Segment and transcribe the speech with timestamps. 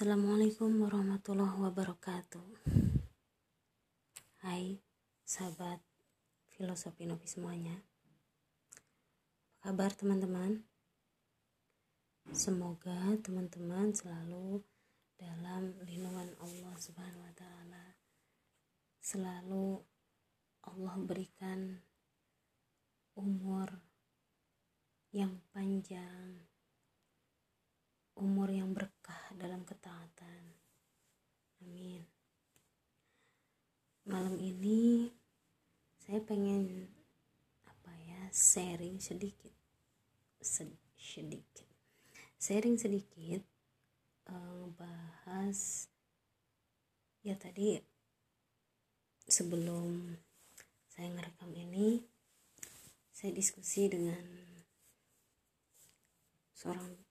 [0.00, 2.48] Assalamualaikum warahmatullahi wabarakatuh.
[4.40, 4.80] Hai
[5.28, 5.76] sahabat
[6.56, 7.76] filosofi novi semuanya.
[9.60, 10.64] Apa kabar teman-teman?
[12.32, 14.64] Semoga teman-teman selalu
[15.20, 18.00] dalam lindungan Allah subhanahu wa ta'ala.
[19.04, 19.84] Selalu
[20.64, 21.76] Allah berikan
[23.20, 23.68] umur
[25.12, 26.49] yang panjang
[28.20, 30.52] umur yang berkah dalam ketaatan.
[31.64, 32.04] Amin.
[34.04, 35.08] Malam ini
[36.04, 36.92] saya pengen
[37.64, 39.56] apa ya sharing sedikit,
[40.36, 41.64] sedikit,
[42.36, 43.40] sharing sedikit
[44.28, 45.88] uh, bahas
[47.24, 47.80] ya tadi
[49.28, 50.16] sebelum
[50.88, 52.04] saya ngerekam ini
[53.12, 54.24] saya diskusi dengan
[56.56, 57.09] seorang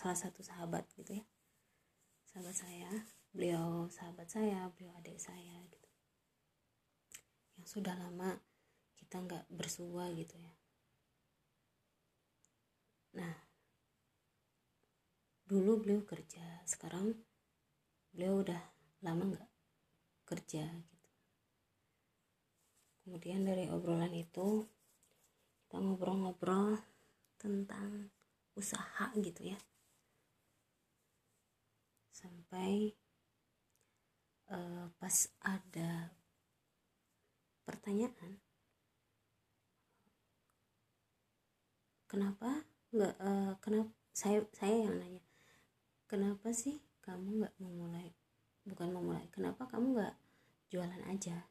[0.00, 1.24] salah satu sahabat gitu ya.
[2.32, 2.88] Sahabat saya
[3.36, 5.90] beliau sahabat saya beliau adik saya gitu.
[7.60, 8.40] Yang sudah lama
[8.96, 10.52] kita nggak bersua gitu ya.
[13.20, 13.36] Nah
[15.44, 17.12] dulu beliau kerja sekarang
[18.16, 18.62] beliau udah
[19.04, 19.50] lama nggak
[20.24, 21.10] kerja gitu.
[23.04, 24.64] Kemudian dari obrolan itu
[25.68, 26.80] kita ngobrol-ngobrol
[27.36, 28.08] tentang
[28.56, 29.60] usaha gitu ya
[32.20, 32.92] sampai
[34.52, 36.12] uh, pas ada
[37.64, 38.36] pertanyaan
[42.04, 45.24] kenapa nggak uh, kenapa saya saya yang nanya
[46.04, 48.12] kenapa sih kamu nggak memulai
[48.68, 50.16] bukan memulai kenapa kamu nggak
[50.70, 51.50] jualan aja?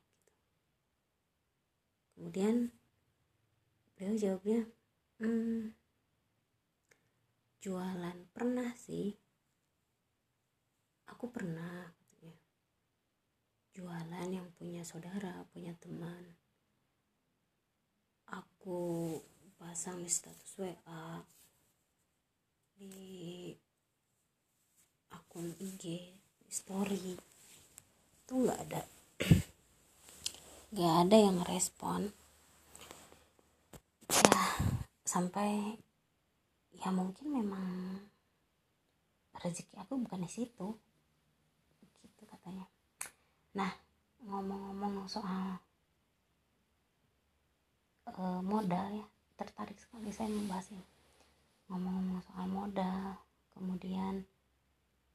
[2.16, 2.72] Kemudian
[3.96, 4.64] beliau jawabnya
[5.20, 5.76] hmm,
[7.60, 9.12] jualan pernah sih
[11.12, 12.40] aku pernah katanya
[14.00, 16.24] jualan yang punya saudara punya teman.
[18.32, 19.12] Aku
[19.60, 21.20] pasang status WA
[22.80, 23.52] di
[25.12, 27.20] akun IG di story.
[28.24, 28.82] Itu nggak ada.
[30.72, 32.16] Nggak ada yang respon.
[34.08, 34.44] Ya
[35.04, 35.76] sampai
[36.72, 38.00] ya mungkin memang
[39.44, 40.72] rezeki aku bukan di situ.
[42.24, 42.64] Katanya.
[43.60, 43.89] Nah
[44.28, 45.60] ngomong-ngomong soal
[48.20, 49.06] uh, modal ya
[49.40, 50.88] tertarik sekali saya membahas ini.
[51.72, 53.16] Ngomong-ngomong soal modal
[53.56, 54.28] kemudian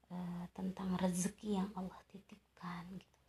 [0.09, 3.21] uh, tentang rezeki yang Allah titipkan gitu.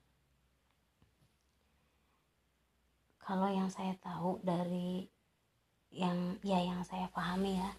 [3.26, 5.10] Kalau yang saya tahu dari
[5.90, 7.72] yang ya yang saya pahami ya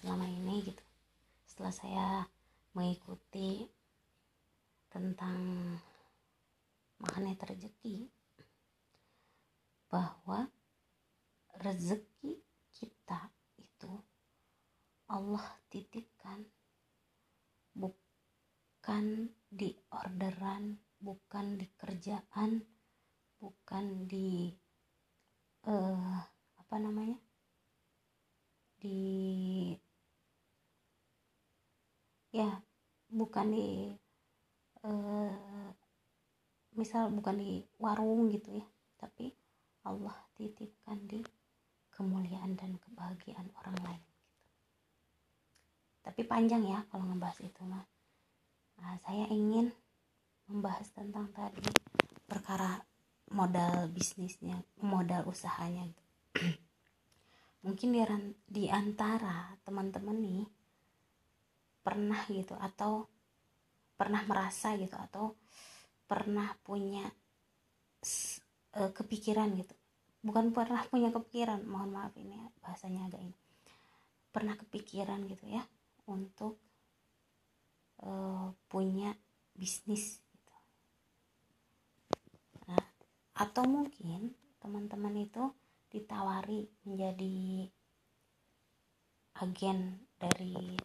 [0.00, 0.82] selama ini gitu.
[1.44, 2.06] Setelah saya
[2.72, 3.68] mengikuti
[4.88, 5.38] tentang
[7.00, 8.12] magnet rezeki
[9.88, 10.52] bahwa
[11.56, 12.44] rezeki
[12.76, 13.92] kita itu
[15.08, 16.44] Allah titipkan
[17.72, 22.60] bukan di orderan bukan di kerjaan
[23.40, 24.52] bukan di
[25.64, 26.20] uh,
[26.60, 27.16] apa namanya
[28.76, 29.72] di
[32.30, 32.60] ya
[33.10, 33.68] bukan di
[34.84, 35.72] uh,
[36.80, 39.36] misal bukan di warung gitu ya tapi
[39.84, 41.20] Allah titipkan di
[41.92, 44.24] kemuliaan dan kebahagiaan orang lain gitu.
[46.00, 47.84] tapi panjang ya kalau ngebahas itu mah
[48.80, 49.68] nah, saya ingin
[50.48, 51.60] membahas tentang tadi
[52.24, 52.80] perkara
[53.30, 56.04] modal bisnisnya modal usahanya gitu.
[57.68, 58.00] mungkin di,
[58.48, 60.42] di antara teman-teman nih
[61.84, 63.04] pernah gitu atau
[64.00, 65.36] pernah merasa gitu atau
[66.10, 67.06] pernah punya
[68.74, 69.74] uh, kepikiran gitu.
[70.26, 73.38] Bukan pernah punya kepikiran mohon maaf ini bahasanya agak ini.
[74.34, 75.62] Pernah kepikiran gitu ya
[76.10, 76.58] untuk
[78.02, 79.14] uh, punya
[79.54, 80.56] bisnis gitu.
[82.66, 82.82] Nah
[83.38, 85.54] atau mungkin teman-teman itu
[85.90, 87.70] ditawari menjadi
[89.40, 90.76] agen dari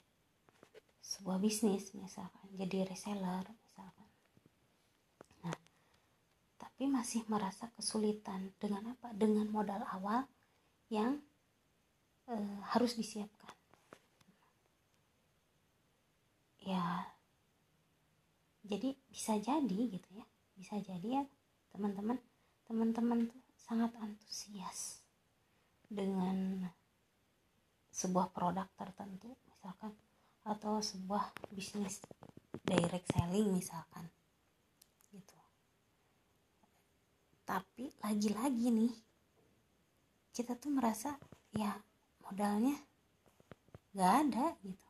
[1.06, 4.10] sebuah bisnis misalkan jadi reseller misalkan
[5.46, 5.58] nah
[6.76, 8.52] tapi masih merasa kesulitan.
[8.60, 9.16] Dengan apa?
[9.16, 10.28] Dengan modal awal
[10.92, 11.24] yang
[12.28, 12.36] e,
[12.76, 13.56] harus disiapkan.
[16.60, 17.16] Ya.
[18.68, 20.28] Jadi bisa jadi gitu ya.
[20.60, 21.24] Bisa jadi ya
[21.72, 22.20] teman-teman
[22.68, 25.00] teman-teman tuh sangat antusias
[25.88, 26.60] dengan
[27.96, 29.96] sebuah produk tertentu misalkan
[30.44, 32.04] atau sebuah bisnis
[32.68, 34.12] direct selling misalkan
[35.16, 35.36] gitu
[37.46, 38.94] tapi lagi-lagi nih
[40.34, 41.16] kita tuh merasa
[41.54, 41.72] ya
[42.26, 42.76] modalnya
[43.96, 44.88] nggak ada gitu.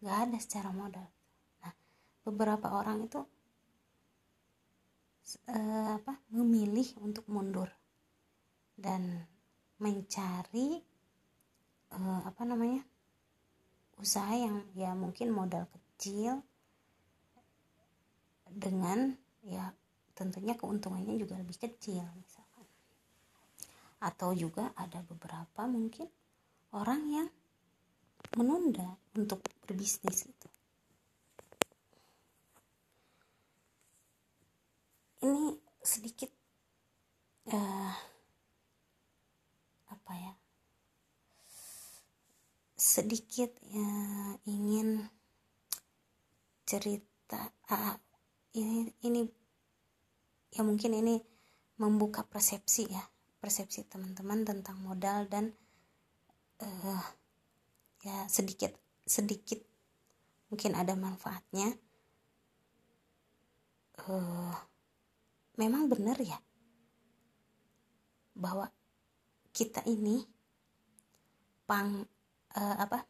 [0.00, 1.08] Nggak ada secara modal.
[1.60, 1.74] Nah
[2.24, 3.20] beberapa orang itu
[5.52, 7.68] eh, apa memilih untuk mundur
[8.78, 9.26] dan
[9.82, 10.80] mencari
[11.92, 12.80] eh, apa namanya
[13.98, 16.40] usaha yang ya mungkin modal kecil
[18.48, 19.74] dengan ya
[20.18, 22.66] tentunya keuntungannya juga lebih kecil misalkan.
[24.02, 26.10] Atau juga ada beberapa mungkin
[26.74, 27.28] orang yang
[28.34, 30.48] menunda untuk berbisnis itu
[35.24, 36.30] ini sedikit
[37.50, 37.94] uh,
[39.90, 40.32] apa ya
[42.78, 43.90] sedikit ya,
[44.46, 45.10] ingin
[46.62, 47.96] cerita uh,
[48.54, 49.26] ini ini
[50.54, 51.20] ya mungkin ini
[51.78, 53.02] membuka persepsi ya
[53.38, 55.54] persepsi teman-teman tentang modal dan
[56.62, 57.04] uh,
[58.02, 58.74] ya sedikit
[59.06, 59.62] sedikit
[60.48, 61.76] mungkin ada manfaatnya.
[64.08, 64.54] Uh,
[65.58, 66.38] memang benar ya
[68.38, 68.70] bahwa
[69.50, 70.22] kita ini
[71.66, 72.06] pang
[72.54, 73.02] uh, apa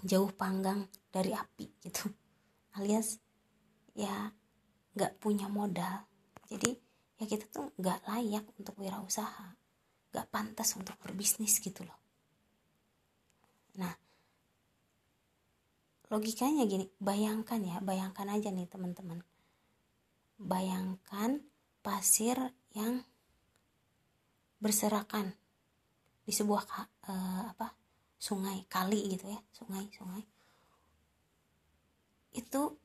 [0.00, 2.08] jauh panggang dari api gitu
[2.80, 3.20] alias
[3.92, 4.32] ya
[4.96, 6.08] nggak punya modal
[6.48, 6.76] jadi
[7.20, 9.56] ya kita tuh nggak layak untuk wirausaha.
[10.14, 11.98] Nggak pantas untuk berbisnis gitu loh.
[13.80, 13.94] Nah
[16.12, 19.24] logikanya gini bayangkan ya bayangkan aja nih teman-teman.
[20.38, 21.42] Bayangkan
[21.80, 22.36] pasir
[22.74, 23.02] yang
[24.58, 25.36] berserakan
[26.24, 26.64] di sebuah
[27.04, 27.76] uh, apa
[28.16, 30.24] sungai kali gitu ya sungai sungai.
[32.34, 32.76] Itu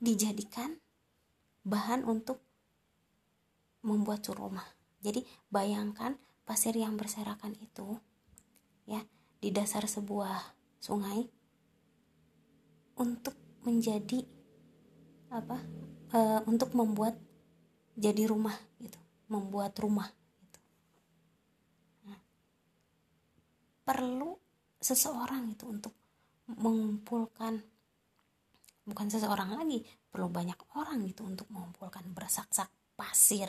[0.00, 0.76] dijadikan
[1.66, 2.40] bahan untuk
[3.80, 4.66] membuat rumah
[5.00, 7.96] jadi bayangkan pasir yang berserakan itu
[8.84, 9.00] ya
[9.40, 11.24] di dasar sebuah sungai
[13.00, 13.32] untuk
[13.64, 14.24] menjadi
[15.32, 15.56] apa
[16.12, 17.16] e, untuk membuat
[17.96, 20.10] jadi rumah gitu membuat rumah
[20.42, 20.60] gitu.
[22.10, 22.18] Nah,
[23.86, 24.34] perlu
[24.82, 25.94] seseorang itu untuk
[26.50, 27.62] mengumpulkan
[28.84, 33.48] bukan seseorang lagi perlu banyak orang gitu untuk mengumpulkan bersak-sak pasir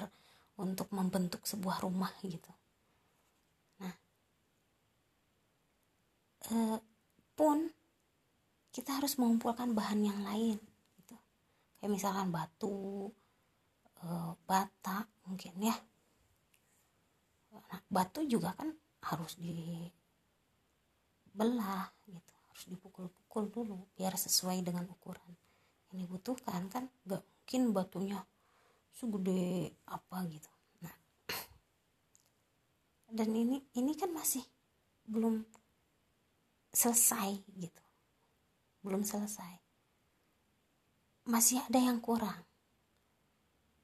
[0.59, 2.51] untuk membentuk sebuah rumah gitu.
[3.81, 3.93] Nah
[6.51, 6.55] e,
[7.33, 7.71] pun
[8.71, 10.57] kita harus mengumpulkan bahan yang lain
[11.01, 11.15] gitu.
[11.79, 13.11] Kayak misalkan batu
[14.01, 15.75] uh, bata mungkin ya.
[17.51, 18.71] Nah, batu juga kan
[19.11, 19.91] harus dibelah
[22.07, 25.20] gitu harus dipukul-pukul dulu biar sesuai dengan ukuran
[25.91, 28.19] yang dibutuhkan kan gak mungkin batunya
[28.95, 30.47] segede apa gitu.
[30.79, 30.95] Nah
[33.19, 34.39] dan ini ini kan masih
[35.03, 35.43] belum
[36.71, 37.83] selesai gitu.
[38.87, 39.51] Belum selesai.
[41.27, 42.39] Masih ada yang kurang.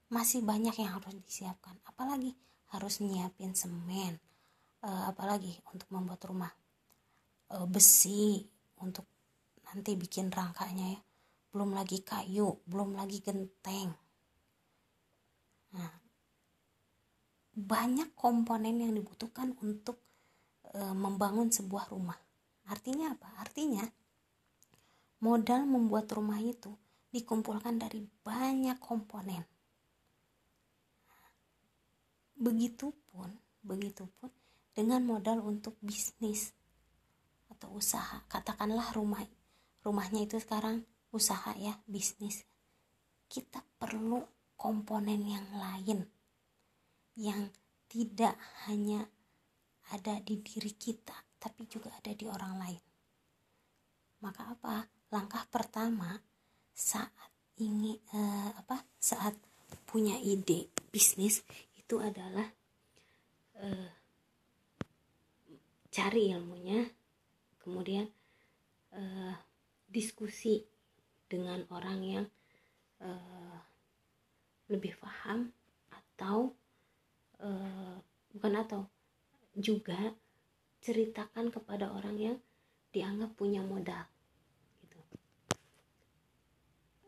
[0.08, 1.76] Masih banyak yang harus disiapkan.
[1.84, 2.32] Apalagi
[2.72, 4.16] harus nyiapin semen
[4.80, 6.52] uh, apalagi untuk membuat rumah.
[7.52, 8.48] Uh, besi
[8.80, 9.04] untuk
[9.68, 11.00] nanti bikin rangkanya ya
[11.48, 13.92] belum lagi kayu belum lagi genteng.
[15.74, 16.08] Nah
[17.58, 19.98] banyak komponen yang dibutuhkan untuk
[20.70, 22.14] e, membangun sebuah rumah.
[22.70, 23.34] Artinya apa?
[23.42, 23.82] Artinya
[25.18, 26.70] modal membuat rumah itu
[27.10, 29.42] dikumpulkan dari banyak komponen.
[32.38, 33.34] Begitupun,
[33.66, 34.30] begitupun
[34.70, 36.54] dengan modal untuk bisnis
[37.50, 38.22] atau usaha.
[38.30, 39.26] Katakanlah rumah
[39.82, 42.44] rumahnya itu sekarang usaha ya, bisnis.
[43.28, 44.20] Kita perlu
[44.56, 46.00] komponen yang lain
[47.18, 47.50] yang
[47.88, 48.36] tidak
[48.68, 49.04] hanya
[49.90, 52.82] ada di diri kita, tapi juga ada di orang lain.
[54.20, 54.84] Maka apa?
[55.08, 56.20] Langkah pertama
[56.74, 58.84] saat ini eh, apa?
[59.00, 59.34] Saat
[59.88, 61.44] punya ide bisnis
[61.76, 62.44] itu adalah
[63.60, 63.88] uh,
[65.88, 66.84] cari ilmunya
[67.64, 68.04] kemudian
[68.92, 69.34] uh,
[69.88, 70.60] diskusi
[71.28, 72.26] dengan orang yang
[73.04, 73.58] uh,
[74.72, 75.52] lebih paham
[75.92, 76.52] atau
[77.40, 77.96] uh,
[78.32, 78.80] bukan atau
[79.56, 80.16] juga
[80.80, 82.36] ceritakan kepada orang yang
[82.90, 84.04] dianggap punya modal
[84.82, 84.98] gitu.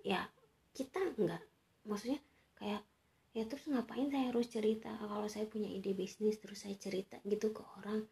[0.04, 0.28] Ya
[0.76, 1.42] kita enggak
[1.88, 2.20] maksudnya
[2.60, 2.84] kayak
[3.32, 4.92] ya terus ngapain saya harus cerita?
[5.00, 8.04] Kalau saya punya ide bisnis terus saya cerita gitu ke orang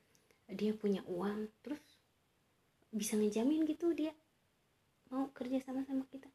[0.49, 1.81] dia punya uang terus
[2.89, 4.17] bisa ngejamin gitu dia
[5.11, 6.29] mau kerja sama sama kita.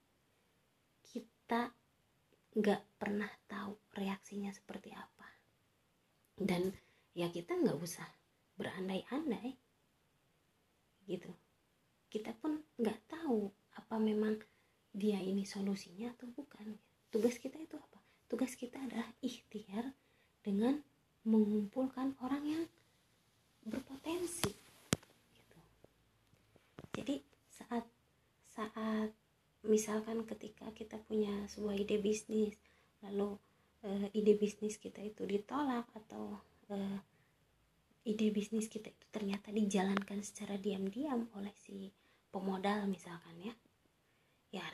[1.05, 1.69] Kita
[2.53, 5.27] nggak pernah tahu reaksinya seperti apa.
[6.37, 6.73] Dan
[7.13, 8.07] ya kita nggak usah
[8.57, 9.53] berandai-andai.
[11.05, 11.31] Gitu.
[12.09, 14.37] Kita pun nggak tahu apa memang
[14.93, 16.77] dia ini solusinya atau bukan.
[17.09, 17.99] Tugas kita itu apa?
[18.29, 19.93] Tugas kita adalah ikhtiar
[20.41, 20.81] dengan
[21.23, 22.63] mengumpulkan orang yang
[23.63, 24.51] berpotensi
[25.31, 25.59] gitu.
[26.91, 27.87] jadi saat
[28.53, 29.09] saat
[29.65, 32.53] misalkan ketika kita punya sebuah ide bisnis
[33.01, 33.33] lalu
[33.81, 36.37] uh, ide bisnis kita itu ditolak atau
[36.69, 36.99] uh,
[38.05, 41.89] ide bisnis kita itu ternyata dijalankan secara diam-diam oleh si
[42.29, 43.55] pemodal misalkan ya
[44.53, 44.65] ya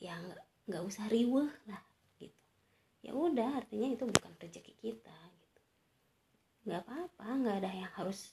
[0.00, 0.16] ya
[0.64, 1.82] nggak usah riweh lah
[2.16, 2.40] gitu.
[3.04, 5.60] Ya udah artinya itu bukan rezeki kita gitu.
[6.64, 8.32] Nggak apa-apa nggak ada yang harus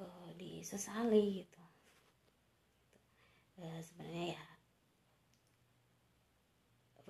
[0.00, 1.65] uh, disesali gitu
[3.60, 4.44] uh, sebenarnya ya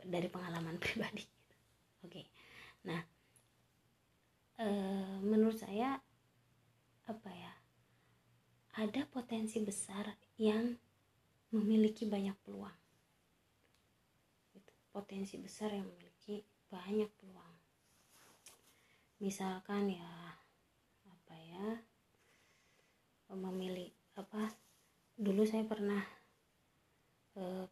[0.07, 1.27] dari pengalaman pribadi.
[2.07, 2.23] Oke.
[2.87, 3.01] Nah
[4.63, 5.99] uh, menurut saya
[7.07, 7.53] apa ya
[8.77, 10.75] ada potensi besar yang
[11.55, 12.77] memiliki banyak peluang.
[14.53, 14.73] Gitu.
[14.93, 17.55] potensi besar yang memiliki banyak peluang.
[19.23, 20.37] Misalkan ya
[21.09, 21.67] apa ya
[23.33, 24.53] memilih apa
[25.17, 26.16] dulu saya pernah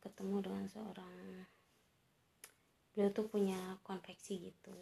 [0.05, 1.49] ketemu dengan seorang
[2.95, 4.77] beliau tuh punya konveksi gitu.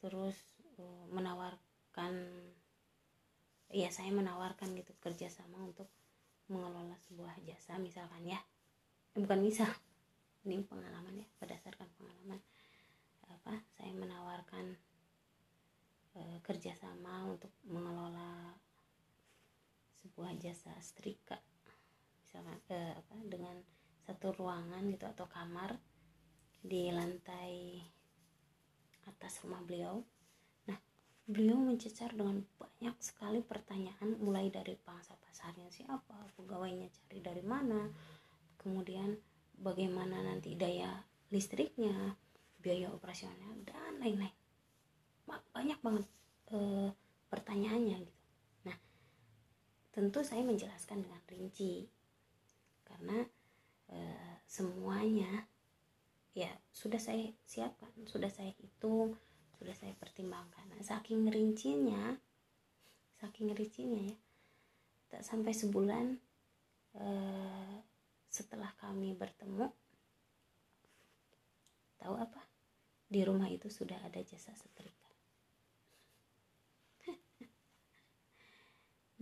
[0.00, 0.38] Terus
[0.78, 2.14] uh, menawarkan
[3.68, 5.90] ya saya menawarkan gitu kerjasama untuk
[6.48, 8.40] mengelola sebuah jasa misalkan ya.
[9.12, 9.68] Eh, bukan misal
[10.48, 12.40] ini pengalaman ya berdasarkan pengalaman.
[13.28, 14.78] Apa saya menawarkan
[16.16, 18.56] uh, kerjasama untuk mengelola
[20.00, 21.36] sebuah jasa setrika
[22.28, 23.56] misalkan uh, apa dengan
[24.04, 25.80] satu ruangan gitu atau kamar
[26.60, 27.80] di lantai
[29.08, 30.04] atas rumah beliau.
[30.68, 30.76] Nah,
[31.24, 37.88] beliau mencecar dengan banyak sekali pertanyaan mulai dari pangsa pasarnya siapa, pegawainya cari dari mana,
[38.60, 39.16] kemudian
[39.56, 40.92] bagaimana nanti daya
[41.32, 42.16] listriknya,
[42.60, 44.36] biaya operasionalnya dan lain-lain.
[45.28, 46.04] Banyak banget
[46.52, 46.58] e,
[47.28, 48.22] pertanyaannya gitu.
[48.64, 48.76] Nah,
[49.92, 51.97] tentu saya menjelaskan dengan rinci
[52.98, 53.22] karena
[53.94, 53.98] e,
[54.50, 55.46] semuanya
[56.34, 59.14] ya sudah saya siapkan sudah saya hitung
[59.54, 60.66] sudah saya pertimbangkan.
[60.66, 62.18] Nah, saking rincinya
[63.22, 64.18] saking rincinya ya
[65.14, 66.18] tak sampai sebulan
[66.98, 67.76] eh,
[68.28, 69.70] setelah kami bertemu
[72.02, 72.42] tahu apa?
[73.08, 75.10] Di rumah itu sudah ada jasa setrika.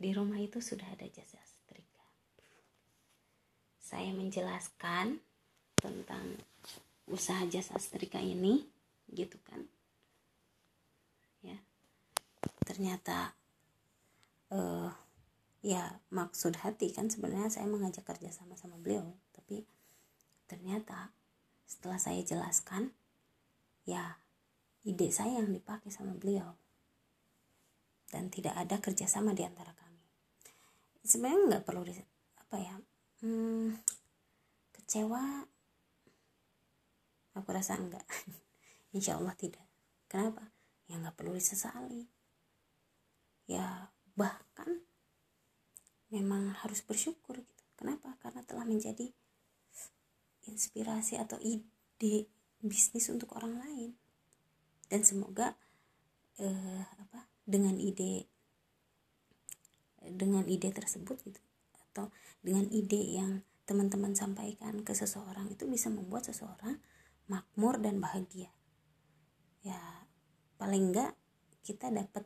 [0.02, 1.55] Di rumah itu sudah ada jasa setrika
[3.87, 5.23] saya menjelaskan
[5.78, 6.43] tentang
[7.07, 8.66] usaha jasa setrika ini
[9.14, 9.62] gitu kan.
[11.47, 11.55] Ya.
[12.66, 13.38] Ternyata
[14.50, 14.90] uh,
[15.62, 19.62] ya maksud hati kan sebenarnya saya mengajak kerja sama sama beliau tapi
[20.50, 21.14] ternyata
[21.66, 22.90] setelah saya jelaskan
[23.87, 24.19] ya
[24.83, 26.59] ide saya yang dipakai sama beliau.
[28.07, 30.02] Dan tidak ada kerjasama di antara kami.
[31.02, 31.83] Sebenarnya nggak perlu
[32.38, 32.75] apa ya
[33.23, 33.78] hmm,
[34.76, 35.46] kecewa?
[37.37, 38.04] Aku rasa enggak.
[38.96, 39.64] Insya Allah tidak.
[40.08, 40.42] Kenapa?
[40.88, 42.16] Ya nggak perlu disesali
[43.46, 44.82] ya bahkan
[46.11, 47.64] memang harus bersyukur gitu.
[47.78, 48.14] Kenapa?
[48.23, 49.11] Karena telah menjadi
[50.46, 52.30] inspirasi atau ide
[52.62, 53.90] bisnis untuk orang lain.
[54.87, 55.54] Dan semoga
[56.38, 57.26] eh, apa?
[57.46, 58.26] Dengan ide
[60.06, 61.42] dengan ide tersebut gitu.
[61.90, 62.11] Atau
[62.47, 66.79] dengan ide yang teman-teman sampaikan ke seseorang itu bisa membuat seseorang
[67.26, 68.55] makmur dan bahagia.
[69.67, 70.07] Ya
[70.55, 71.19] paling enggak
[71.67, 72.23] kita dapat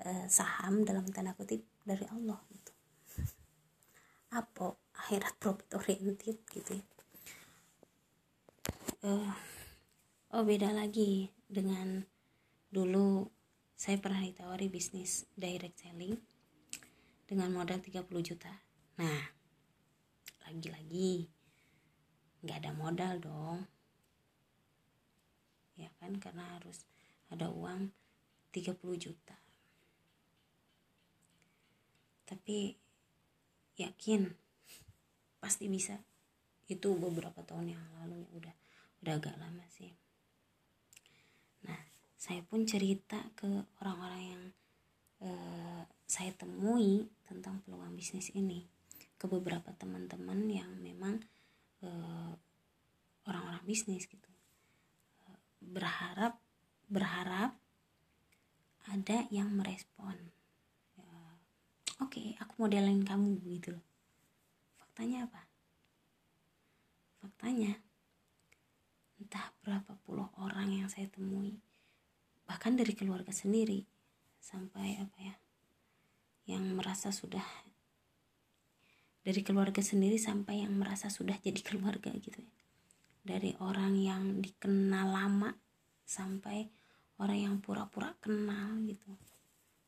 [0.00, 2.72] uh, saham dalam tanda kutip dari Allah gitu.
[4.40, 6.84] Apa akhirat profit oriented gitu ya.
[9.04, 9.32] Uh,
[10.32, 12.00] oh beda lagi dengan
[12.72, 13.28] dulu
[13.76, 16.16] saya pernah ditawari bisnis direct selling
[17.28, 18.69] dengan modal 30 juta
[19.00, 19.40] nah
[20.44, 21.24] lagi-lagi
[22.44, 23.58] nggak ada modal dong.
[25.76, 26.84] Ya kan karena harus
[27.32, 27.92] ada uang
[28.52, 29.36] 30 juta.
[32.28, 32.76] Tapi
[33.80, 34.28] yakin
[35.40, 35.96] pasti bisa.
[36.68, 38.54] Itu beberapa tahun yang lalu ya udah
[39.00, 39.94] udah agak lama sih.
[41.64, 41.80] Nah
[42.20, 43.48] saya pun cerita ke
[43.80, 44.42] orang-orang yang
[45.24, 48.79] uh, saya temui tentang peluang bisnis ini
[49.20, 51.20] ke beberapa teman-teman yang memang
[51.84, 52.32] uh,
[53.28, 54.30] orang-orang bisnis gitu.
[55.60, 56.40] Berharap
[56.88, 57.52] berharap
[58.88, 60.16] ada yang merespon.
[60.96, 61.04] Ya,
[62.00, 63.76] oke okay, aku modelin kamu gitu
[65.00, 65.40] faktanya apa?
[67.24, 67.72] Faktanya
[69.16, 71.56] entah berapa puluh orang yang saya temui
[72.44, 73.84] bahkan dari keluarga sendiri
[74.44, 75.34] sampai apa ya
[76.52, 77.44] yang merasa sudah
[79.20, 82.52] dari keluarga sendiri sampai yang merasa sudah jadi keluarga gitu ya.
[83.20, 85.52] Dari orang yang dikenal lama
[86.08, 86.72] sampai
[87.20, 89.12] orang yang pura-pura kenal gitu.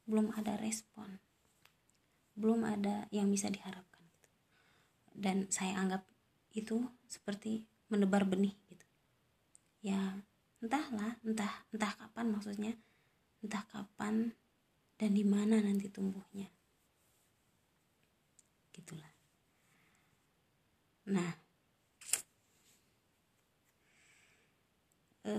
[0.04, 1.16] Belum ada respon.
[2.36, 4.28] Belum ada yang bisa diharapkan gitu.
[5.12, 6.04] dan saya anggap
[6.52, 8.86] itu seperti menebar benih gitu.
[9.84, 10.20] Ya
[10.60, 12.72] entahlah entah entah kapan maksudnya
[13.44, 14.32] entah kapan
[14.96, 16.48] dan di mana nanti tumbuhnya.
[18.72, 19.11] Gitulah
[21.02, 21.34] nah
[25.26, 25.34] e,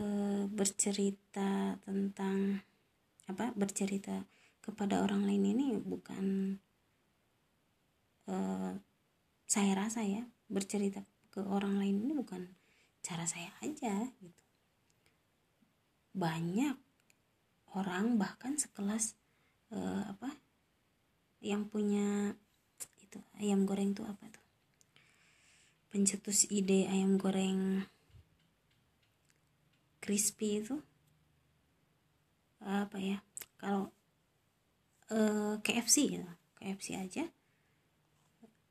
[0.51, 2.59] bercerita tentang
[3.31, 4.27] apa bercerita
[4.59, 6.57] kepada orang lain ini bukan
[8.27, 8.35] e,
[9.47, 12.45] saya rasa ya bercerita ke orang lain ini bukan
[13.03, 14.41] cara saya aja gitu.
[16.13, 16.77] Banyak
[17.73, 19.15] orang bahkan sekelas
[19.73, 19.77] e,
[20.07, 20.29] apa
[21.43, 22.35] yang punya
[23.03, 24.42] itu ayam goreng tuh apa tuh
[25.93, 27.85] pencetus ide ayam goreng
[30.01, 30.81] crispy itu
[32.65, 33.21] apa ya
[33.61, 33.93] kalau
[35.13, 36.25] eh, KFC ya
[36.57, 37.23] KFC aja.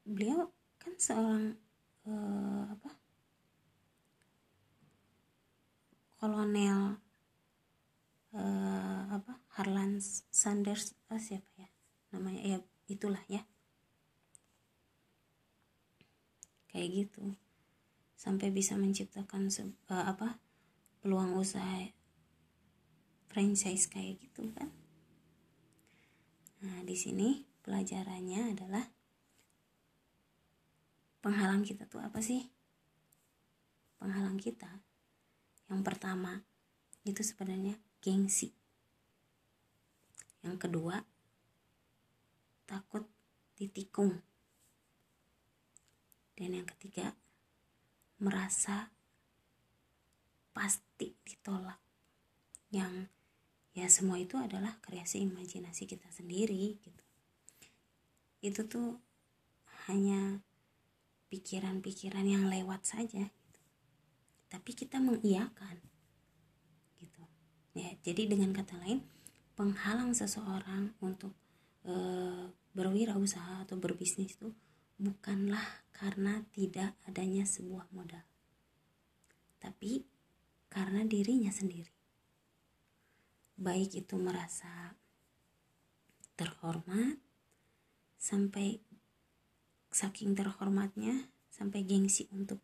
[0.02, 0.50] Beliau
[0.83, 1.55] kan seorang
[2.09, 2.91] uh, apa
[6.19, 6.99] kolonel
[8.35, 10.02] uh, apa Harlan
[10.33, 11.69] Sanders uh, siapa ya
[12.11, 12.59] namanya ya
[12.91, 13.47] itulah ya
[16.73, 17.37] kayak gitu.
[18.17, 19.52] Sampai bisa menciptakan
[19.93, 20.41] uh, apa
[21.04, 21.93] peluang usaha
[23.28, 24.73] franchise kayak gitu kan.
[26.63, 28.85] Nah di sini pelajarannya adalah
[31.23, 32.49] penghalang kita tuh apa sih?
[34.00, 34.82] Penghalang kita.
[35.71, 36.43] Yang pertama
[37.02, 38.54] itu sebenarnya gengsi.
[40.43, 41.02] Yang kedua
[42.67, 43.06] takut
[43.58, 44.23] ditikung
[46.36, 47.12] dan yang ketiga
[48.23, 48.88] merasa
[50.52, 51.80] pasti ditolak.
[52.73, 53.08] Yang
[53.73, 57.04] ya semua itu adalah kreasi imajinasi kita sendiri gitu.
[58.45, 59.00] Itu tuh
[59.88, 60.40] hanya
[61.32, 63.60] pikiran-pikiran yang lewat saja gitu.
[64.52, 65.80] tapi kita mengiyakan
[67.00, 67.25] gitu.
[67.73, 69.00] Ya jadi dengan kata lain
[69.56, 71.32] penghalang seseorang untuk
[71.88, 71.95] e,
[72.76, 74.52] berwirausaha atau berbisnis itu
[75.02, 78.23] bukanlah karena tidak adanya sebuah modal,
[79.58, 80.06] tapi
[80.71, 81.91] karena dirinya sendiri.
[83.58, 84.95] Baik itu merasa
[86.38, 87.19] terhormat,
[88.15, 88.78] sampai
[89.91, 92.62] saking terhormatnya, sampai gengsi untuk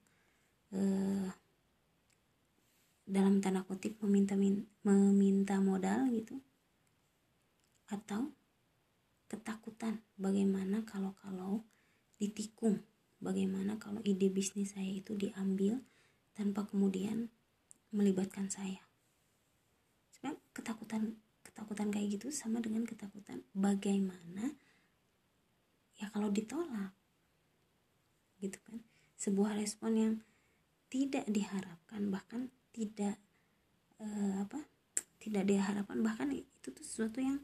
[0.72, 1.30] uh,
[3.02, 4.38] dalam tanda kutip meminta
[4.86, 6.38] meminta modal gitu,
[7.90, 8.30] atau
[9.28, 11.66] ketakutan bagaimana kalau kalau
[12.18, 12.82] ditikung.
[13.18, 15.82] Bagaimana kalau ide bisnis saya itu diambil
[16.34, 17.30] tanpa kemudian
[17.90, 18.82] melibatkan saya?
[20.14, 21.02] Sebenarnya ketakutan
[21.42, 24.54] ketakutan kayak gitu sama dengan ketakutan bagaimana
[25.98, 26.94] ya kalau ditolak?
[28.38, 28.78] Gitu kan.
[29.18, 30.14] Sebuah respon yang
[30.88, 33.18] tidak diharapkan bahkan tidak
[33.98, 34.62] uh, apa
[35.18, 37.42] tidak diharapkan bahkan itu tuh sesuatu yang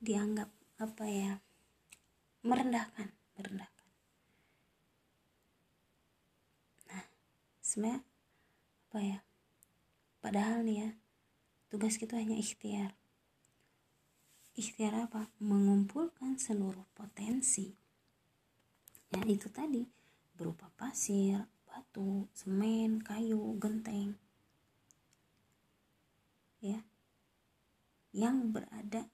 [0.00, 0.48] dianggap
[0.80, 1.32] apa ya
[2.42, 3.88] merendahkan merendahkan
[6.90, 7.04] nah
[7.62, 8.02] sebenarnya
[8.88, 9.20] apa ya?
[10.24, 10.90] Padahal nih ya
[11.68, 12.96] tugas kita hanya ikhtiar.
[14.56, 15.28] Ikhtiar apa?
[15.44, 17.76] Mengumpulkan seluruh potensi.
[19.12, 19.84] Ya itu tadi
[20.32, 24.16] berupa pasir batu semen kayu genteng.
[26.64, 26.80] Ya
[28.16, 29.04] yang berada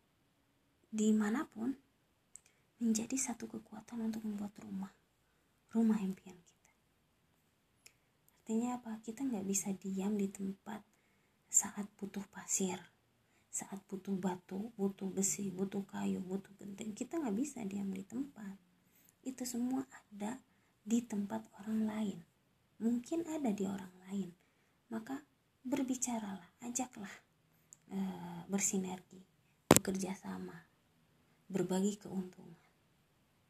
[0.95, 1.75] di mana pun
[2.79, 4.93] menjadi satu kekuatan untuk membuat rumah.
[5.71, 6.75] Rumah impian kita.
[8.43, 9.03] Artinya apa?
[9.03, 10.83] Kita nggak bisa diam di tempat
[11.51, 12.79] saat butuh pasir
[13.55, 16.91] saat butuh batu butuh besi butuh kayu butuh genting.
[16.91, 18.59] Kita nggak bisa diam di tempat.
[19.23, 20.43] Itu semua ada
[20.83, 22.19] di tempat orang lain.
[22.83, 24.35] Mungkin ada di orang lain.
[24.91, 25.23] Maka
[25.63, 27.15] berbicaralah ajaklah
[27.95, 27.99] e,
[28.51, 29.23] bersinergi
[29.71, 30.67] bekerja sama
[31.47, 32.64] berbagi keuntungan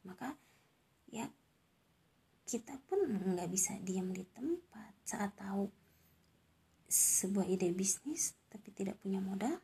[0.04, 0.36] maka
[1.10, 1.28] ya
[2.44, 4.92] kita pun nggak bisa diam di tempat.
[5.04, 5.68] Saat tahu
[6.88, 9.58] sebuah ide bisnis tapi tidak punya modal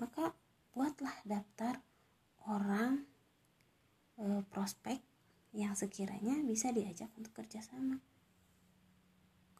[0.00, 0.32] maka
[0.72, 1.76] buatlah daftar
[2.48, 3.04] orang
[4.16, 4.96] e, prospek
[5.52, 8.00] yang sekiranya bisa diajak untuk kerjasama.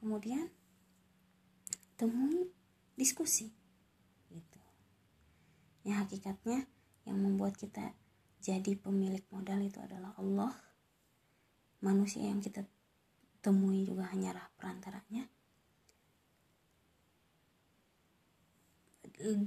[0.01, 0.49] Kemudian
[2.01, 2.49] temui
[2.97, 3.53] diskusi
[4.33, 4.63] gitu.
[5.85, 6.65] Yang hakikatnya
[7.05, 7.93] yang membuat kita
[8.41, 10.53] jadi pemilik modal itu adalah Allah.
[11.81, 12.65] Manusia yang kita
[13.41, 15.29] temui juga hanyalah perantaranya.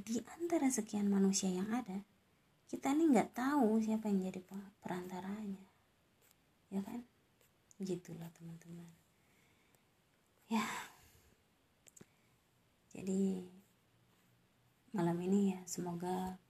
[0.05, 2.05] Di antara sekian manusia yang ada
[2.73, 4.41] kita ini nggak tahu siapa yang jadi
[4.81, 5.61] perantaranya.
[6.73, 7.05] Ya kan?
[7.77, 8.89] Gitulah teman-teman.
[10.49, 10.65] Ya.
[12.89, 13.45] Jadi
[14.89, 16.41] malam ini ya semoga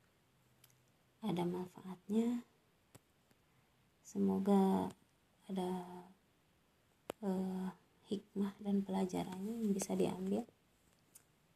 [1.23, 2.43] ada manfaatnya.
[4.03, 4.91] Semoga
[5.47, 5.71] ada
[7.23, 7.71] uh,
[8.11, 10.43] hikmah dan pelajarannya yang bisa diambil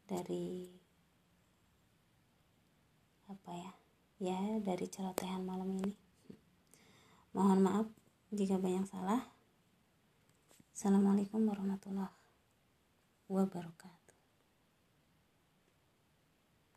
[0.07, 0.71] dari
[3.27, 3.71] apa ya
[4.23, 5.93] ya dari celotehan malam ini.
[7.35, 7.87] Mohon maaf
[8.31, 9.21] jika banyak salah.
[10.71, 12.15] Assalamualaikum warahmatullahi
[13.27, 13.96] wabarakatuh